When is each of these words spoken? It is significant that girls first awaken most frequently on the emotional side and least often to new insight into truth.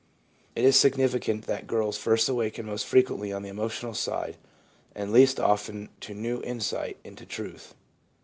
It 0.55 0.65
is 0.65 0.75
significant 0.77 1.45
that 1.45 1.67
girls 1.67 1.95
first 1.95 2.27
awaken 2.27 2.65
most 2.65 2.87
frequently 2.87 3.31
on 3.31 3.43
the 3.43 3.49
emotional 3.49 3.93
side 3.93 4.35
and 4.95 5.11
least 5.13 5.39
often 5.39 5.89
to 5.99 6.15
new 6.15 6.41
insight 6.41 6.97
into 7.03 7.23
truth. 7.23 7.75